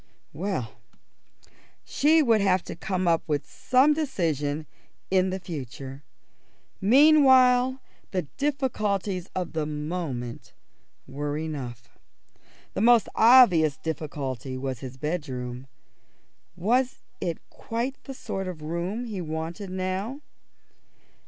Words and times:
Well, 0.33 0.77
she 1.85 2.23
would 2.23 2.41
have 2.41 2.63
to 2.63 2.75
come 2.75 3.05
to 3.05 3.41
some 3.43 3.93
decision 3.93 4.65
in 5.11 5.29
the 5.29 5.39
future. 5.39 6.01
Meanwhile 6.81 7.79
the 8.09 8.23
difficulties 8.35 9.29
of 9.35 9.53
the 9.53 9.67
moment 9.67 10.53
were 11.05 11.37
enough. 11.37 11.87
The 12.73 12.81
most 12.81 13.09
obvious 13.13 13.77
difficulty 13.77 14.57
was 14.57 14.79
his 14.79 14.97
bedroom. 14.97 15.67
Was 16.55 17.03
it 17.19 17.37
quite 17.51 18.03
the 18.05 18.15
sort 18.15 18.47
of 18.47 18.63
room 18.63 19.05
he 19.05 19.21
wanted 19.21 19.69
now? 19.69 20.21